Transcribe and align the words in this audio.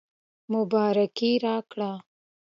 مبارکي 0.51 1.31
راکړه. 1.45 1.91